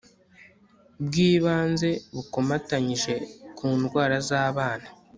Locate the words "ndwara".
3.79-4.17